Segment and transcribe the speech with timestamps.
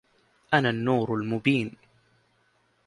[0.53, 1.73] أنا النور المبين